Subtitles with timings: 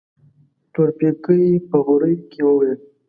[0.73, 2.79] تورپيکۍ په غريو کې وويل.